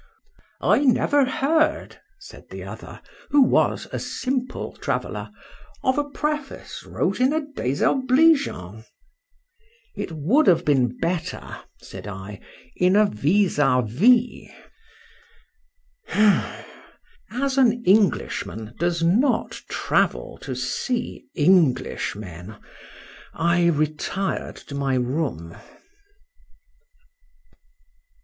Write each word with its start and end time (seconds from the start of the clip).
—I 0.61 0.79
never 0.79 1.25
heard, 1.25 2.01
said 2.17 2.49
the 2.49 2.63
other, 2.63 3.03
who 3.29 3.43
was 3.43 3.87
a 3.93 3.99
Simple 3.99 4.71
Traveller, 4.77 5.29
of 5.83 5.99
a 5.99 6.09
preface 6.09 6.83
wrote 6.83 7.21
in 7.21 7.31
a 7.31 7.41
désobligeant.—It 7.45 10.11
would 10.11 10.47
have 10.47 10.65
been 10.65 10.97
better, 10.97 11.55
said 11.83 12.07
I, 12.07 12.39
in 12.75 12.95
a 12.95 13.05
vis 13.05 13.59
a 13.59 13.83
vis. 13.85 14.49
—As 16.09 17.59
an 17.59 17.83
Englishman 17.85 18.73
does 18.79 19.03
not 19.03 19.61
travel 19.69 20.39
to 20.39 20.55
see 20.55 21.25
Englishmen, 21.37 22.55
I 23.35 23.67
retired 23.67 24.55
to 24.55 24.73
my 24.73 24.95
room. 24.95 25.55